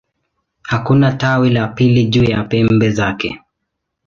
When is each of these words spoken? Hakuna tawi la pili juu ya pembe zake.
Hakuna 0.61 1.11
tawi 1.11 1.49
la 1.49 1.67
pili 1.67 2.05
juu 2.05 2.23
ya 2.23 2.43
pembe 2.43 2.89
zake. 2.89 3.41